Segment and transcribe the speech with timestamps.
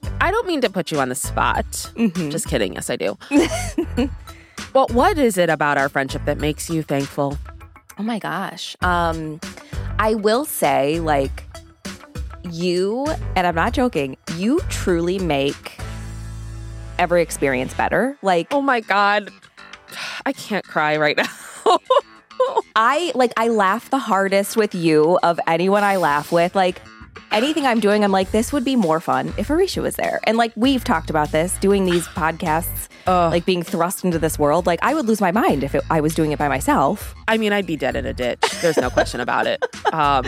[0.00, 1.64] Brooke, I don't mean to put you on the spot.
[1.94, 2.32] Mhm.
[2.32, 2.72] Just kidding.
[2.74, 3.16] Yes, I do.
[4.74, 7.38] well, what is it about our friendship that makes you thankful?
[7.96, 8.74] Oh my gosh.
[8.80, 9.38] Um,
[10.00, 11.44] I will say, like,
[12.50, 15.78] you, and I'm not joking, you truly make
[16.98, 18.18] every experience better.
[18.20, 19.30] Like, Oh my God.
[20.26, 21.28] I can't cry right now.
[22.74, 26.56] I like I laugh the hardest with you of anyone I laugh with.
[26.56, 26.82] Like
[27.34, 30.20] anything I'm doing, I'm like, this would be more fun if Aricia was there.
[30.24, 33.30] And like we've talked about this, doing these podcasts, Ugh.
[33.32, 34.66] like being thrust into this world.
[34.66, 37.14] Like I would lose my mind if it, I was doing it by myself.
[37.28, 38.40] I mean, I'd be dead in a ditch.
[38.62, 39.62] There's no question about it.
[39.92, 40.24] Um,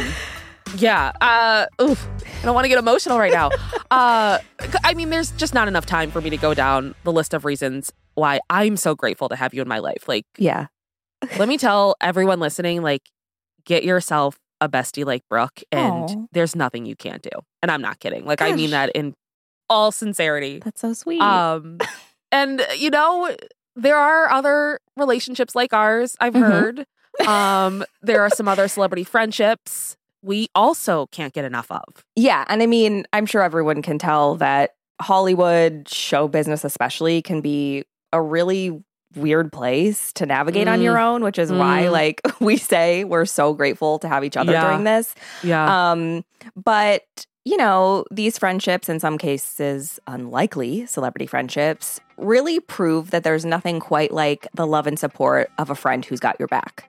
[0.77, 1.13] yeah.
[1.21, 2.09] Uh, oof.
[2.43, 3.51] I don't want to get emotional right now.
[3.91, 4.39] Uh,
[4.85, 7.45] I mean, there's just not enough time for me to go down the list of
[7.45, 10.09] reasons why I'm so grateful to have you in my life.
[10.09, 10.67] Like, Yeah.
[11.39, 13.03] let me tell everyone listening, like,
[13.65, 16.27] get yourself a bestie like Brooke, and Aw.
[16.33, 17.31] there's nothing you can't do.
[17.63, 18.25] And I'm not kidding.
[18.25, 19.15] Like, I mean that in
[19.69, 20.61] all sincerity.
[20.65, 21.21] That's so sweet.
[21.21, 21.79] Um,
[22.33, 23.35] and you know,
[23.75, 26.17] there are other relationships like ours.
[26.21, 26.41] I've Mhm.
[26.49, 26.87] heard.
[27.29, 31.83] Um, there are some other celebrity friendships we also can't get enough of.
[32.17, 32.45] yeah.
[32.49, 37.85] And I mean, I'm sure everyone can tell that Hollywood show business, especially, can be
[38.13, 38.83] a really
[39.15, 40.83] weird place to navigate on Mm.
[40.83, 41.93] your own, which is why, Mm.
[41.93, 44.65] like, we say we're so grateful to have each other Yeah.
[44.69, 45.15] during this.
[45.43, 45.91] Yeah.
[45.93, 46.25] Um,
[46.57, 47.03] but
[47.45, 53.79] you know, these friendships, in some cases unlikely celebrity friendships, really prove that there's nothing
[53.79, 56.85] quite like the love and support of a friend who's got your back.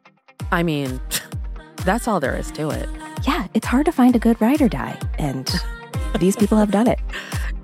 [0.52, 1.00] I mean,
[1.86, 2.90] that's all there is to it.
[3.22, 5.48] Yeah, it's hard to find a good ride or die, and
[6.20, 7.00] these people have done it.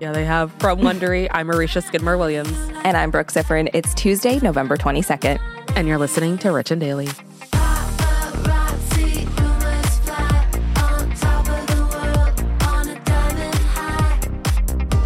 [0.04, 1.30] Yeah, they have from Wondery.
[1.32, 2.52] I'm Aricia Skidmore Williams,
[2.84, 3.70] And I'm Brooke Siffrinn.
[3.74, 5.40] It's Tuesday, November 22nd.
[5.78, 7.08] and you're listening to Rich and Daily.
[7.08, 10.46] Paparazzi, rumors fly
[10.84, 14.20] on top of the world on a diamond high.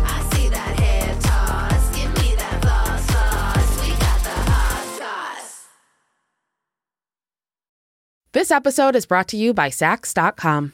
[0.03, 3.81] I see that hair toss, give me that floss, floss.
[3.83, 5.67] We got the hot sauce.
[8.33, 10.73] This episode is brought to you by Saks.com.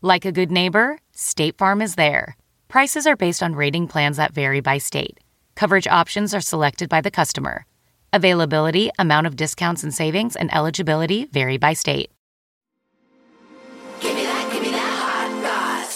[0.00, 2.36] Like a good neighbor, State Farm is there.
[2.68, 5.18] Prices are based on rating plans that vary by state.
[5.56, 7.66] Coverage options are selected by the customer.
[8.12, 12.12] Availability, amount of discounts and savings, and eligibility vary by state.
[13.98, 15.90] Give me that, give me that hot sauce.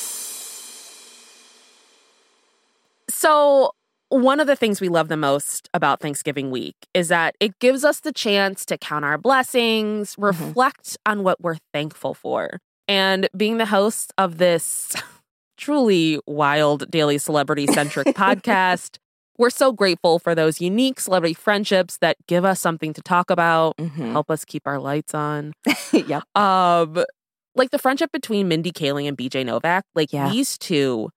[3.08, 3.70] So,
[4.08, 7.84] one of the things we love the most about Thanksgiving week is that it gives
[7.84, 10.24] us the chance to count our blessings, mm-hmm.
[10.24, 12.58] reflect on what we're thankful for.
[12.88, 14.94] And being the host of this
[15.56, 18.98] truly wild daily celebrity centric podcast,
[19.38, 23.76] we're so grateful for those unique celebrity friendships that give us something to talk about,
[23.78, 24.12] Mhm.
[24.12, 25.53] help us keep our lights on.
[25.92, 26.22] yep.
[26.37, 27.04] Um,
[27.54, 30.28] like the friendship between Mindy Kaling and BJ Novak, like Yeah.
[30.31, 31.10] these two,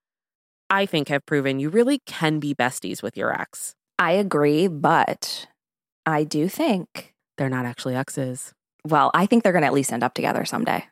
[0.70, 3.74] I think have proven you really can be besties with your ex.
[3.98, 5.46] I agree, but
[6.04, 8.52] I do think, They're not actually exes.
[8.84, 10.84] well, I think they're going to at least end up together someday.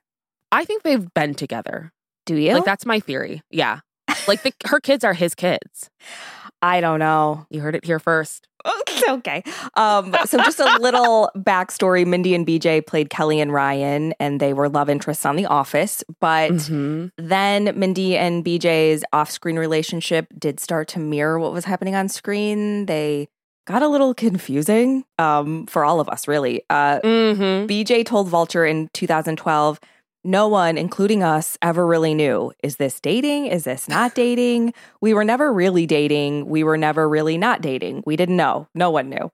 [0.52, 1.92] I think they've been together.
[2.26, 2.54] Do you?
[2.54, 3.42] Like that's my theory.
[3.50, 3.80] Yeah.
[4.26, 5.90] Like the, her kids are his kids.
[6.62, 7.46] I don't know.
[7.50, 8.48] You heard it here first.
[9.08, 9.42] okay.
[9.74, 12.06] Um, so just a little backstory.
[12.06, 16.02] Mindy and BJ played Kelly and Ryan, and they were love interests on The Office.
[16.22, 17.10] But Mhm.
[17.18, 22.86] then Mindy and BJ's off-screen relationship did start to mirror what was happening on screen.
[22.86, 23.28] They
[23.66, 26.62] got a little confusing um, for all of us, really.
[26.70, 27.66] Uh, Mhm.
[27.68, 29.78] BJ told Vulture in 2012,
[30.24, 33.46] no one, including us, ever really knew is this dating?
[33.46, 34.72] Is this not dating?
[35.00, 36.46] We were never really dating.
[36.46, 38.02] We were never really not dating.
[38.06, 38.66] We didn't know.
[38.74, 39.30] No one knew.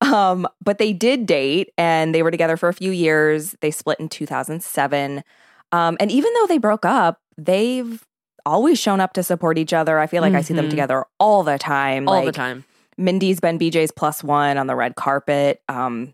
[0.00, 3.56] Um, but they did date and they were together for a few years.
[3.60, 5.22] They split in 2007.
[5.72, 8.04] Um, and even though they broke up, they've
[8.44, 9.98] always shown up to support each other.
[9.98, 10.70] I feel like I see them Mhm.
[10.70, 12.06] together all the time.
[12.08, 12.64] All like, the time.
[12.98, 15.62] Mindy's been BJ's plus one on the red carpet.
[15.68, 16.12] Um,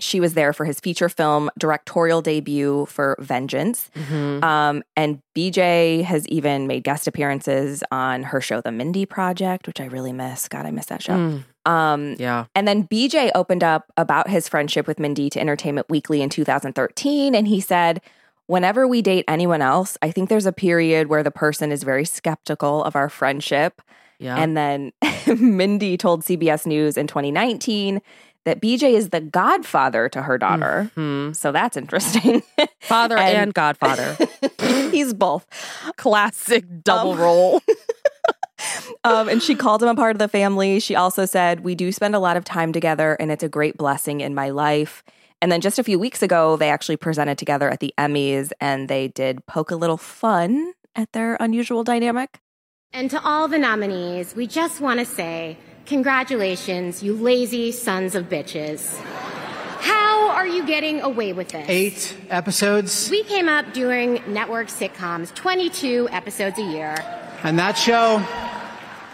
[0.00, 3.90] she was there for his feature film directorial debut for Vengeance.
[3.96, 4.42] Mhm.
[4.44, 9.80] Um, and BJ has even made guest appearances on her show, The Mindy Project, which
[9.80, 10.48] I really miss.
[10.48, 11.14] God, I miss that show.
[11.14, 12.44] Mm, Um, yeah.
[12.54, 17.34] and then BJ opened up about his friendship with Mindy to Entertainment Weekly in 2013.
[17.34, 18.00] And he said,
[18.46, 22.06] Whenever we date anyone else, I think there's a period where the person is very
[22.06, 23.82] skeptical of our friendship.
[24.18, 24.36] Yeah.
[24.36, 24.92] And then
[25.38, 28.00] Mindy told CBS News in 2019
[28.48, 30.90] that BJ is the godfather to her daughter.
[30.96, 31.36] Mhm.
[31.36, 32.42] So that's interesting.
[32.80, 34.16] Father And- and, godfather.
[34.90, 35.46] He's both.
[35.96, 37.62] Classic double Um, role.
[39.04, 40.80] Um, and she called him a part of the family.
[40.80, 43.76] She also said, We do spend a lot of time together, and it's a great
[43.76, 45.04] blessing in my life.
[45.40, 48.88] And then just a few weeks ago, they actually presented together at the Emmys and
[48.88, 52.40] they did poke a little fun at their unusual dynamic.
[52.92, 55.56] And to all the nominees, we just want to say
[55.88, 58.96] congratulations, you lazy sons of bitches.
[59.80, 61.66] How are you getting away with this?
[61.68, 66.94] Eight episodes, We came up doing network sitcoms, 22 episodes a year.
[67.42, 68.22] and that show,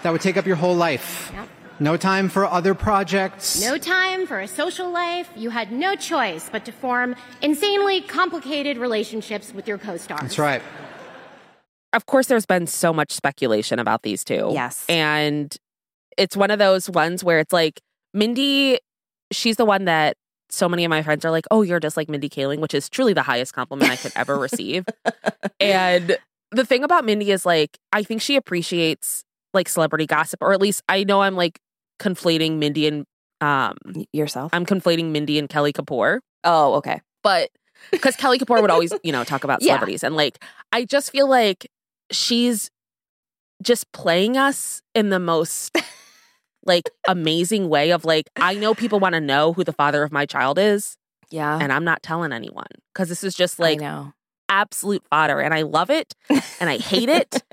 [0.02, 1.30] that would take up your whole life.
[1.32, 1.48] Yep.
[1.80, 3.60] No time for other projects.
[3.60, 5.28] No time for a social life.
[5.36, 10.20] You had no choice but to form insanely complicated relationships with your co stars.
[10.22, 10.62] That's right.
[11.92, 14.50] of course, there's been so much speculation about these two.
[14.52, 14.84] Yes.
[14.88, 15.56] And
[16.18, 17.80] it's one of those ones where it's like
[18.12, 18.78] Mindy,
[19.32, 20.16] she's the one that
[20.50, 22.88] so many of my friends are like, oh, you're just like Mindy Kaling, which is
[22.88, 24.84] truly the highest compliment I could ever receive.
[25.60, 26.16] And
[26.50, 30.60] the thing about Mindy is like, I think she appreciates like celebrity gossip, or at
[30.60, 31.58] least I know I'm like
[32.00, 33.04] conflating Mindy and
[33.40, 33.76] um
[34.12, 34.50] Yourself?
[34.52, 36.18] I'm conflating Mindy and Kelly Kapoor.
[36.44, 37.00] oh, okay.
[37.22, 37.50] But
[37.90, 39.68] because Kelly Kapoor would always, you know, talk about Yeah.
[39.68, 40.02] celebrities.
[40.04, 41.66] And like I just feel like
[42.10, 42.70] she's
[43.62, 45.76] just playing us in the most
[46.66, 50.12] like amazing way of like, I know people want to know who the father of
[50.12, 50.96] my child is,
[51.30, 51.58] Yeah.
[51.60, 52.66] and I'm not telling anyone.
[52.94, 54.12] Cause this is just like know.
[54.48, 56.14] absolute fodder and I love it
[56.60, 57.42] and I hate it.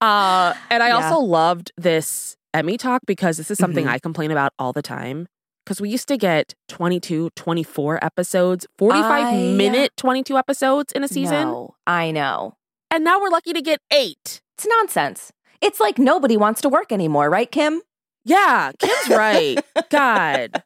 [0.00, 0.96] Uh, and I Yeah.
[1.08, 3.90] also loved this Emmy talk because this is something Mhm.
[3.92, 5.26] I complain about all the time.
[5.64, 11.08] Because we used to get 22, 24 episodes, 45 I- minute 22 episodes in a
[11.08, 11.48] season.
[11.48, 12.54] No, I know.
[12.90, 14.42] And now we're lucky to get eight.
[14.56, 15.32] It's nonsense.
[15.62, 17.80] It's like nobody wants to work anymore, right, Kim?
[18.26, 19.58] Yeah, Kim's right.
[19.88, 20.62] God.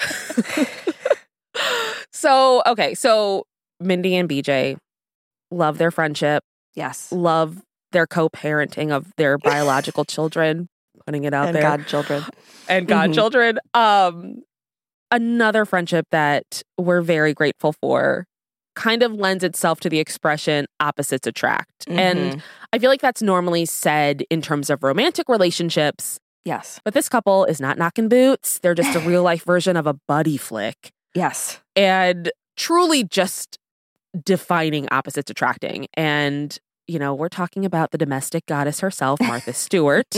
[2.12, 2.94] so, okay.
[2.94, 3.44] So,
[3.80, 4.76] Mindy and BJ
[5.50, 6.42] love their friendship.
[6.74, 7.10] Yes.
[7.12, 7.62] love
[7.92, 10.68] their co-parenting of their biological children
[11.06, 12.24] putting it out and there godchildren.
[12.68, 12.88] and Mhm.
[12.90, 14.42] godchildren um
[15.10, 18.26] another friendship that we're very grateful for
[18.74, 22.42] kind of lends itself to the expression opposites attract and Mhm.
[22.74, 26.80] i feel like that's normally said in terms of romantic relationships yes.
[26.84, 29.94] but this couple is not knocking boots they're just a real life version of a
[30.08, 31.60] buddy flick Yes.
[31.74, 33.58] and truly just
[34.24, 35.86] defining opposites attracting.
[35.94, 36.56] And,
[36.86, 40.14] you know, we're talking about the domestic goddess herself, Martha Stewart,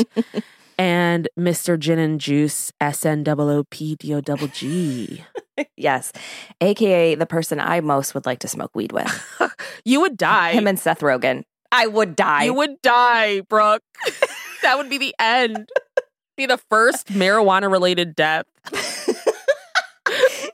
[0.78, 1.76] and Mr.
[1.78, 5.18] Gin and Juice, Snoop Dogg.
[5.76, 6.12] Yes.
[6.60, 9.10] AKA the person I most would like to smoke weed with.
[9.84, 10.52] You would die.
[10.52, 11.42] Him and Seth Rogen.
[11.72, 12.44] I would die.
[12.44, 13.82] you would die, Brooke.
[14.62, 15.68] that would be the end.
[16.38, 18.46] Be the first marijuana related death.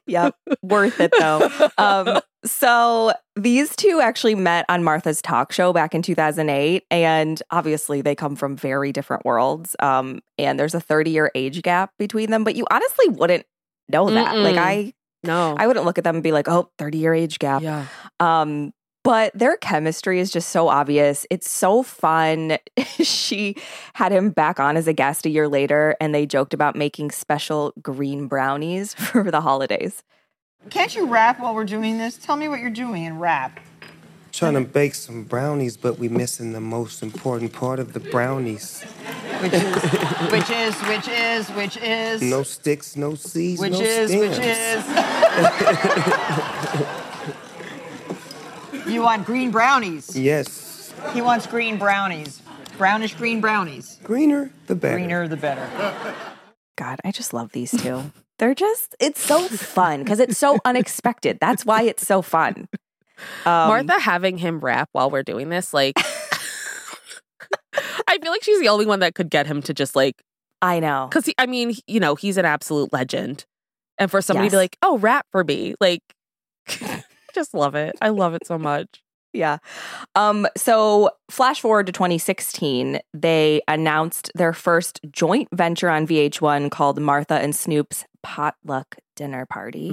[0.07, 0.35] yep.
[0.63, 1.49] Worth it though.
[1.79, 6.85] Um, so these two actually met on Martha's talk show back in 2008.
[6.91, 9.77] And obviously they come from very different worlds.
[9.79, 13.47] Um, and there's a 30 year age gap between them, but you honestly wouldn't
[13.89, 14.37] know that.
[14.39, 14.59] Like Mm-mm.
[14.59, 15.55] I, No.
[15.59, 17.63] I wouldn't look at them and be like, oh, 30 year age gap.
[17.63, 17.87] yeah.
[18.21, 18.73] Um,
[19.05, 21.27] but their chemistry is just so obvious.
[21.31, 22.59] It's so fun.
[23.03, 23.55] she
[23.93, 27.13] had him back on as a guest a year later, and they joked about making
[27.13, 30.03] special green brownies for the holidays.
[30.71, 32.17] Can't you rap while we're doing this?
[32.17, 33.61] Tell me what you're doing and rap.
[34.33, 38.83] Trying to bake some brownies, but we missing the most important part of the brownies.
[39.41, 39.83] Which is,
[40.33, 44.39] which is, which is, which is, No sticks, no seeds, which no is, stems.
[44.39, 44.47] which
[46.89, 47.01] is.
[48.95, 50.17] you want green brownies.
[50.17, 52.41] Yes, He wants green brownies.
[52.79, 53.99] Brownish green brownies.
[54.03, 54.97] greener the better.
[54.97, 55.69] Greener the better.
[56.77, 58.11] God, I just love these two.
[58.39, 61.39] They're just, it's so fun because it's so unexpected.
[61.41, 62.69] That's why it's so fun.
[63.47, 65.95] Um, Martha having him rap while we're doing this, like,
[68.09, 70.17] I feel like she's the only one that could get him to just like
[70.61, 71.07] I know.
[71.09, 73.45] Because I mean, you know, he's an absolute legend,
[73.99, 76.03] and for somebody to be like, "Oh, rap for me," like,
[77.35, 77.95] just love it.
[78.01, 79.03] I love it so much.
[79.33, 79.59] Yeah.
[80.15, 87.01] Um, so flash forward to 2016, they announced their first joint venture on VH1 called
[87.01, 89.91] Martha and Snoop's Potluck Dinner Party.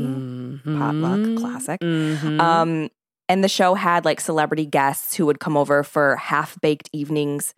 [0.64, 1.82] Potluck, classic.
[1.82, 2.40] Mhm.
[2.40, 2.90] Um,
[3.28, 7.54] and the show had like celebrity guests who would come over for half baked evenings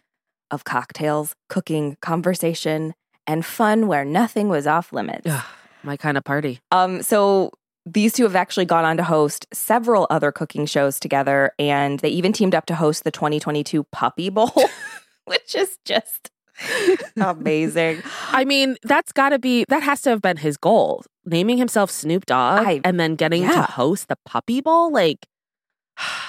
[0.51, 2.93] of cocktails, cooking, conversation,
[3.27, 5.27] and fun where nothing was off limits.
[5.29, 5.43] Ugh,
[5.83, 6.59] my kind of party.
[6.71, 7.51] Um, so
[7.85, 12.09] these two have actually gone on to host several other cooking shows together, and they
[12.09, 14.51] even teamed up to host the 2022 Puppy Bowl,
[15.25, 16.31] which is just
[17.17, 18.01] amazing.
[18.29, 21.03] I mean, that's got to be that has to have been his goal.
[21.25, 25.25] Naming himself Snoop Dogg I- and then getting to host the Puppy Bowl, like,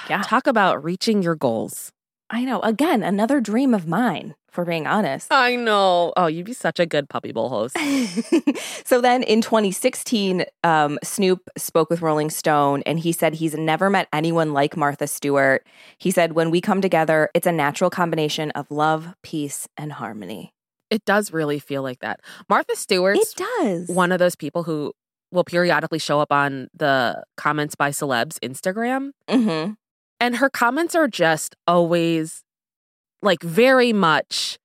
[0.09, 0.23] Yeah.
[0.23, 1.91] talk about reaching your goals.
[2.31, 2.61] I know.
[2.61, 5.33] Again, another dream of mine, for being honest.
[5.33, 6.13] I know.
[6.17, 7.77] Oh, you'd be such a good Puppy Bowl host.
[8.87, 13.91] so then in 2016, um, Snoop spoke with Rolling Stone and he said he's never
[13.91, 15.67] met anyone like Martha Stewart.
[15.99, 20.53] He said, when we come together, it's a natural combination of love, peace, and harmony.
[20.89, 22.21] It does really feel like that.
[22.49, 23.17] Martha Stewart.
[23.19, 23.89] it does.
[23.89, 24.93] one of those people who
[25.33, 29.11] will periodically show up on the comments by celebs Instagram.
[29.29, 29.73] hmm
[30.21, 32.44] And her comments are just always
[33.25, 34.59] like very much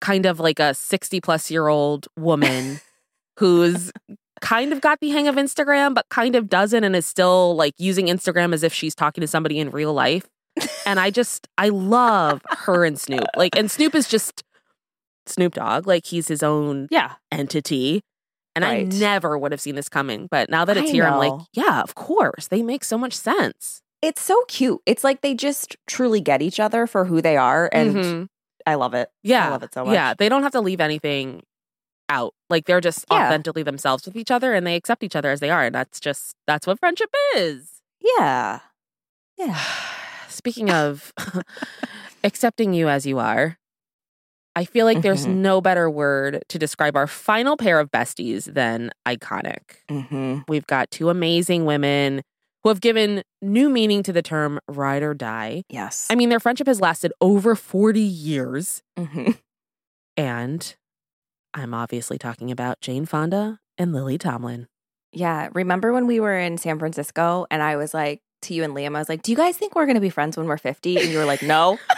[0.00, 2.80] kind of like a 60 plus year old woman
[3.38, 3.92] who's
[4.40, 7.74] kind of got the hang of Instagram, but kind of doesn't and is still like
[7.78, 10.26] using Instagram as if she's talking to somebody in real life.
[10.86, 13.24] And I just, I love her and Snoop.
[13.36, 14.42] Like, and Snoop is just
[15.26, 15.86] Snoop Dogg.
[15.86, 17.14] Like, he's his own Yeah.
[17.30, 18.00] entity.
[18.54, 18.86] And Right.
[18.86, 20.28] I never would have seen this coming.
[20.30, 22.48] But now that it's I here, I'm like, yeah, of course.
[22.48, 23.82] They make so much sense.
[24.02, 24.80] It's so cute.
[24.86, 27.68] It's like they just truly get each other for who they are.
[27.72, 28.28] And Mhm.
[28.66, 29.08] I love it.
[29.22, 29.46] yeah.
[29.48, 29.94] I love it so much.
[29.94, 30.14] Yeah.
[30.14, 31.42] They don't have to leave anything
[32.08, 32.34] out.
[32.50, 33.26] Like they're just Yeah.
[33.26, 35.64] authentically themselves with each other and they accept each other as they are.
[35.64, 37.80] And that's just, that's what friendship is.
[38.18, 38.60] Yeah.
[39.38, 39.58] Yeah.
[40.28, 41.12] Speaking of
[42.24, 43.58] accepting you as you are,
[44.54, 45.34] I feel like there's Mhm.
[45.36, 49.60] no better word to describe our final pair of besties than iconic.
[49.88, 52.22] hmm We've got two amazing women
[52.66, 55.62] who have given new meaning to the term ride or die.
[55.68, 56.08] Yes.
[56.10, 58.82] I mean, their friendship has lasted over 40 years.
[58.98, 59.30] hmm
[60.16, 60.74] And
[61.54, 64.66] I'm obviously talking about Jane Fonda and Lily Tomlin.
[65.12, 65.48] Yeah.
[65.54, 68.96] Remember when we were in San Francisco and I was like to you and Liam,
[68.96, 70.96] I was like, do you guys think we're going to be friends when we're 50?
[70.98, 71.78] And you were like, no.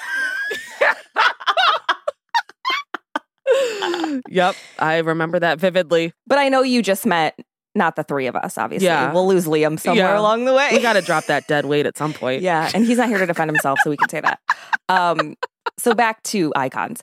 [4.29, 6.13] yep, I remember that vividly.
[6.27, 7.35] but I know you just meant
[7.79, 8.87] not the three of us, obviously.
[8.87, 9.13] Yeah.
[9.13, 10.21] We'll lose Liam somewhere Yeah.
[10.21, 10.69] along the way.
[10.73, 12.43] We got to drop that dead weight at some point.
[12.43, 14.41] Yeah, and he's not here to defend himself, so we can say that.
[14.91, 15.37] Um,
[15.79, 17.01] so back to icons.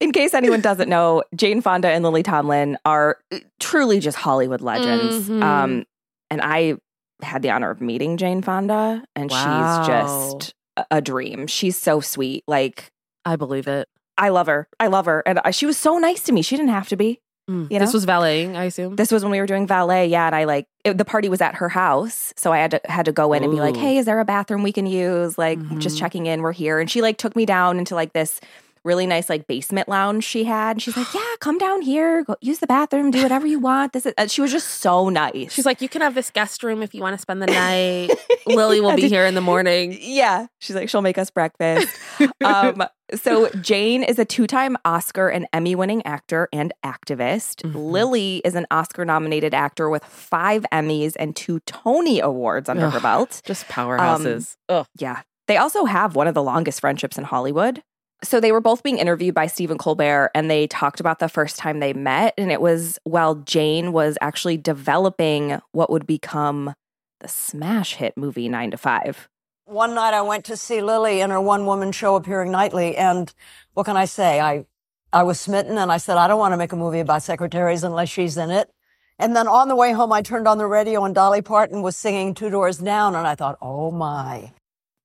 [0.00, 4.60] In case anyone doesn't know, Jane Fonda and Lily Tomlin are uh, truly just Hollywood
[4.60, 5.28] legends.
[5.28, 5.42] Mhm.
[5.42, 5.84] Um,
[6.30, 6.74] and I
[7.22, 9.78] had the honor of meeting Jane Fonda, and Wow.
[9.82, 11.46] she's just a- a dream.
[11.46, 12.42] She's so sweet.
[12.48, 12.90] Like
[13.24, 13.88] I believe it.
[14.18, 14.68] I love her.
[14.80, 16.42] I love her, and she was so nice to me.
[16.42, 17.20] She didn't have to be.
[17.50, 17.70] Mm.
[17.72, 18.96] You This was valeting, I assume.
[18.96, 20.26] This was when we were doing valet, yeah.
[20.26, 23.04] And I like it, the party was at her house, so I had to had
[23.06, 25.36] to go in and be like, "Hey, is there a bathroom we can use?
[25.38, 26.00] Like, just Mhm.
[26.00, 26.42] checking in.
[26.42, 28.40] We're here." And she like took me down into like this
[28.84, 30.72] really nice like basement lounge she had.
[30.72, 33.92] And she's like, "Yeah, come down here, go use the bathroom, do whatever you want."
[33.92, 34.14] This is.
[34.18, 35.52] uh, she was just so nice.
[35.52, 38.10] She's like, you can have this guest room if you want to spend the night.
[38.46, 39.96] Lily will be here in the morning.
[40.00, 41.88] Yeah, she's like, she'll make us breakfast.
[42.44, 42.82] um,
[43.14, 47.62] so Jane is a two-time Oscar and Emmy-winning actor and activist.
[47.62, 47.90] Mhm.
[47.92, 53.42] Lily is an Oscar-nominated actor with five Emmys and two Tony Awards under her belt.
[53.44, 54.56] Just powerhouses.
[54.68, 54.86] Ugh.
[54.98, 57.82] Yeah, they also have one of the longest friendships in Hollywood.
[58.24, 61.58] So they were both being interviewed by Stephen Colbert, and they talked about the first
[61.58, 66.72] time they met, and it was while Jane was actually developing what would become
[67.18, 69.28] the smash hit movie Nine to Five.
[69.64, 72.96] One night I went to see Lily in her one woman show appearing nightly.
[72.96, 73.32] And
[73.74, 74.40] what can I say?
[74.40, 74.66] I,
[75.12, 77.84] I was smitten and I said, I don't want to make a movie about secretaries
[77.84, 78.70] unless she's in it.
[79.18, 81.96] And then on the way home, I turned on the radio and Dolly Parton was
[81.96, 83.14] singing Two Doors Down.
[83.14, 84.52] And I thought, oh my.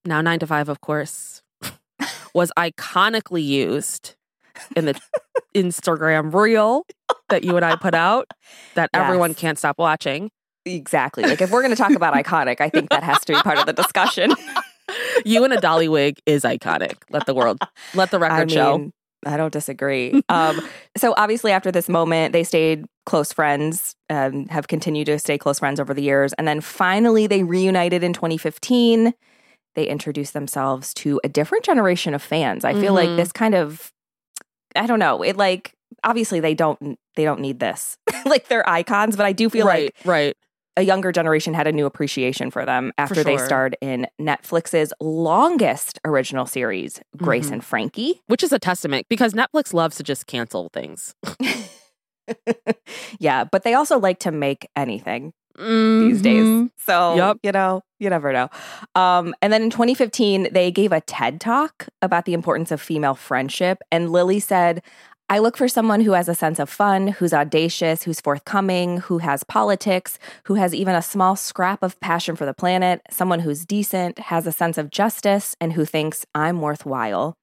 [0.06, 1.44] Now, nine to five, of course,
[2.34, 4.16] was iconically used
[4.76, 5.00] in the
[5.56, 6.86] Instagram reel
[7.30, 8.32] that you and I put out
[8.76, 10.32] that everyone can't stop watching.
[10.76, 11.24] Exactly.
[11.24, 13.58] Like if we're going to talk about iconic, I think that has to be part
[13.60, 14.34] of the discussion.
[15.26, 16.94] You in a dolly wig is iconic.
[17.10, 17.58] Let the world,
[17.94, 18.90] let the I record show.
[19.26, 20.22] I don't disagree.
[20.30, 20.62] Um,
[20.96, 25.60] so obviously, after this moment, they stayed close friends, um, have continued to stay close
[25.60, 29.14] friends over the years, and then finally they reunited in 2015.
[29.76, 32.64] They introduced themselves to a different generation of fans.
[32.64, 33.18] I feel like Mhm.
[33.18, 33.92] this kind of,
[34.74, 35.74] I don't know, it like
[36.06, 39.94] obviously they don't they don't need this, like they're icons, but I do feel right,
[40.06, 40.38] like right.
[40.78, 43.46] A younger generation had a new appreciation for them after they sure.
[43.46, 47.54] starred in Netflix's longest original series, Grace Mhm.
[47.54, 48.22] and Frankie.
[48.28, 51.16] Which is a testament because Netflix loves to just cancel things.
[53.20, 56.44] yeah, but they also like to make anything these days.
[56.46, 56.70] Mhm.
[56.78, 57.38] So, Yep.
[57.42, 58.48] you know, you never know.
[58.94, 63.16] Um, and then in 2015, they gave a TED talk about the importance of female
[63.16, 63.80] friendship.
[63.92, 64.84] And Lily said,
[65.30, 69.18] I look for someone who has a sense of fun, who's audacious, who's forthcoming, who
[69.18, 73.66] has politics, who has even a small scrap of passion for the planet, someone who's
[73.66, 77.36] decent, has a sense of justice, and who thinks I'm worthwhile.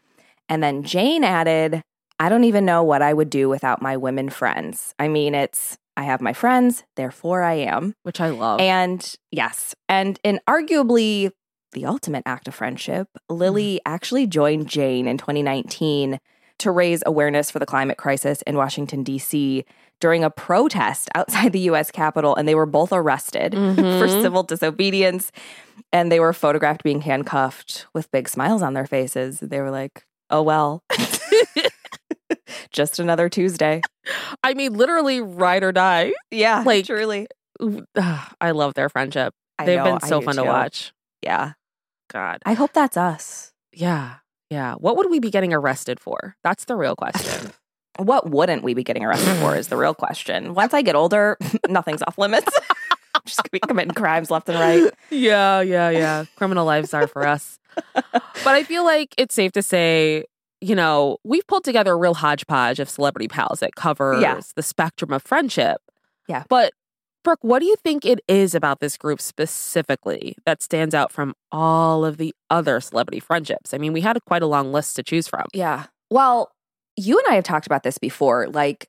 [0.48, 1.82] And then Jane added,
[2.18, 4.94] I don't even know what I would do without my women friends.
[4.98, 7.94] I mean, it's, I have my friends, therefore I am.
[8.02, 8.60] Which I love.
[8.60, 11.32] And yes, and in arguably
[11.72, 13.92] the ultimate act of friendship, Lily mm-hmm.
[13.92, 16.18] actually joined Jane in 2019
[16.64, 19.64] to raise awareness for the climate crisis in Washington, D.C.
[20.00, 21.90] during a protest outside the U.S.
[21.90, 24.22] Capitol, and they were both arrested for Mhm.
[24.22, 25.30] civil disobedience.
[25.92, 29.40] And they were photographed being handcuffed with big smiles on their faces.
[29.40, 30.82] They were like, oh, well,
[32.72, 33.80] just another Tuesday.
[34.42, 36.12] I mean, literally ride or die.
[36.30, 37.26] Yeah, Like- truly.
[38.40, 39.32] I love their friendship.
[39.58, 40.92] I They've know, been so fun to watch.
[41.22, 41.52] Yeah.
[42.12, 42.42] God.
[42.44, 43.52] I hope that's us.
[43.72, 44.16] Yeah.
[44.54, 44.74] Yeah.
[44.74, 46.36] What would we be getting arrested for?
[46.44, 47.50] That's the real question.
[47.96, 50.54] What wouldn't we be getting arrested for is the real question.
[50.54, 51.36] Once I get older,
[51.68, 52.48] nothing's off limits.
[53.14, 54.92] I'm just gonna be committing crimes left and right.
[55.10, 55.60] yeah.
[55.60, 55.90] Yeah.
[55.90, 56.24] Yeah.
[56.34, 57.60] Criminal lives are for us.
[57.94, 58.22] But
[58.60, 60.24] I feel like it's safe to say,
[60.60, 64.40] you know, we've pulled together a real hodgepodge of celebrity pals that covers Yeah.
[64.56, 65.80] the spectrum of friendship.
[66.26, 66.42] Yeah.
[66.48, 66.72] But
[67.24, 71.34] Brooke, what do you think it is about this group specifically that stands out from
[71.50, 73.72] all of the other celebrity friendships?
[73.74, 75.46] I mean, we had quite a long list to choose from.
[75.54, 75.86] Yeah.
[76.10, 76.52] Well,
[76.96, 78.46] you and I have talked about this before.
[78.48, 78.88] Like,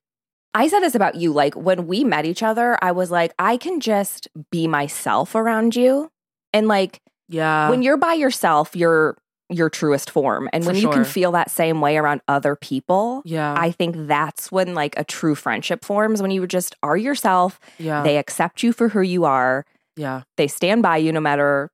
[0.53, 1.31] I said this about you.
[1.33, 5.75] Like, when we met each other, I was like, I can just be myself around
[5.75, 6.09] you.
[6.53, 6.99] And like,
[7.29, 7.69] Yeah.
[7.69, 9.17] when you're by yourself, you're
[9.49, 10.49] your truest form.
[10.53, 13.53] And For when you can feel that same way around other people, yeah.
[13.57, 17.59] I think that's when like a true friendship forms when you just are yourself.
[17.77, 18.01] yeah.
[18.03, 19.65] They accept you for who you are.
[19.95, 20.23] yeah.
[20.37, 21.69] They stand by you no matter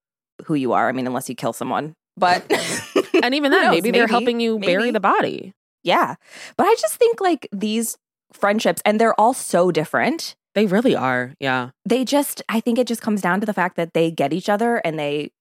[0.46, 0.90] who you are.
[0.90, 1.94] I mean, unless you kill someone.
[2.18, 2.44] But
[3.24, 5.54] And even then, maybe, they're helping you bury the body.
[5.84, 6.16] yeah.
[6.58, 7.98] But I just think like these
[8.34, 10.36] friendships, and they're all so different.
[10.56, 11.34] They really are.
[11.40, 11.70] Yeah.
[11.86, 14.50] They just, I think it just comes down to the fact that they get each
[14.50, 15.32] other and they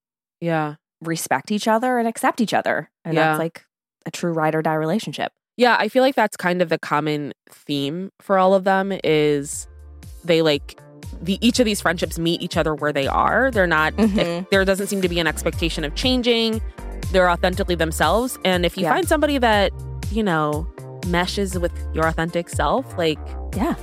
[0.40, 0.76] Yeah.
[1.02, 2.90] Respect each other and accept each other.
[3.04, 3.28] And Yeah.
[3.30, 3.64] that's like
[4.06, 5.32] a true ride or die relationship.
[5.56, 5.76] Yeah.
[5.78, 9.66] I feel like that's kind of the common theme for all of them is
[10.24, 10.78] they like
[11.22, 13.50] the each of these friendships meet each other where they are.
[13.50, 14.48] They're not Mhm.
[14.50, 16.62] there doesn't seem to be an expectation of changing.
[17.12, 18.38] They're authentically themselves.
[18.44, 18.94] And if you Yeah.
[18.94, 19.72] find somebody that,
[20.10, 20.66] you know,
[21.06, 23.18] meshes with your authentic self, like
[23.56, 23.74] Yeah.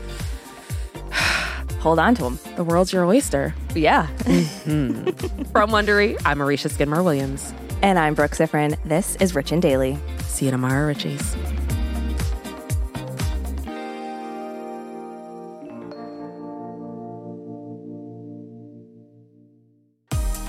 [1.79, 2.39] Hold on to them.
[2.55, 3.53] the world's your oyster.
[3.75, 4.07] Yeah.
[4.23, 5.43] Mm-hmm.
[5.51, 7.53] From Wondery, I'm Aricia Skidmore Williams.
[7.81, 8.75] and I'm Brooke Siffrinn.
[8.83, 9.97] This is Rich and Daily.
[10.21, 11.35] See you tomorrow, Richies.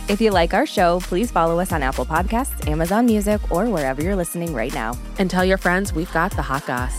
[0.09, 4.03] If you like our show, please follow us on Apple Podcasts, Amazon Music, or wherever
[4.03, 4.97] you're listening right now.
[5.19, 6.99] And tell your friends we've got the hot goss.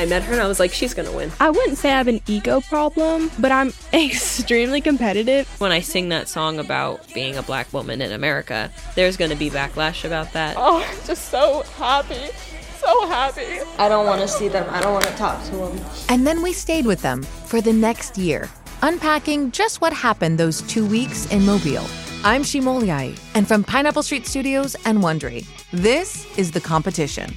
[0.00, 1.30] I met her and I was like, she's gonna win.
[1.40, 5.46] I wouldn't say I have an ego problem, but I'm extremely competitive.
[5.60, 9.50] When I sing that song about being a black woman in America, there's gonna be
[9.50, 10.56] backlash about that.
[10.58, 12.32] Oh, I'm just so happy.
[12.78, 13.60] So happy.
[13.76, 14.66] I don't want to see them.
[14.70, 15.78] I don't want to talk to them.
[16.08, 18.48] And then we stayed with them for the next year,
[18.80, 21.84] unpacking just what happened those two weeks in Mobile.
[22.24, 27.36] I'm Shimoliai, and from Pineapple Street Studios and Wondery, this is The Competition.